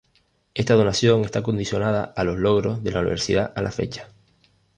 [0.55, 4.07] Esta donación está condicionada a los logros de la universidad a la fecha.